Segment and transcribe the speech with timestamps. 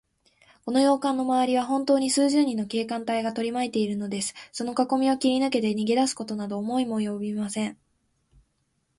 [0.65, 4.33] この洋館のまわりは、ほんとうに数十人の警官隊がとりまいているのです。
[4.51, 7.77] そのかこみを切りぬけて、逃げだすことなど思いもおよびません。